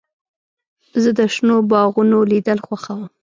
زه 1.01 1.09
د 1.19 1.19
شنو 1.33 1.55
باغونو 1.71 2.17
لیدل 2.31 2.59
خوښوم. 2.65 3.01